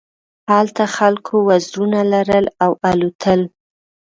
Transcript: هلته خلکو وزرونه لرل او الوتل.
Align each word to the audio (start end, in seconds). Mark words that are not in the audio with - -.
هلته 0.51 0.83
خلکو 0.97 1.35
وزرونه 1.49 1.99
لرل 2.13 2.45
او 2.63 2.71
الوتل. 2.89 3.41